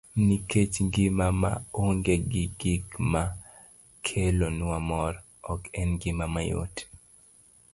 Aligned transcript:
Nikech 0.27 0.75
ngima 0.87 1.25
ma 1.41 1.51
onge 1.83 2.15
gi 2.31 2.43
gik 2.59 2.85
ma 3.11 3.23
kelonwa 4.05 4.77
mor, 4.89 5.13
ok 5.51 5.61
en 5.79 5.89
ngima 5.95 6.25
mayot. 6.33 6.75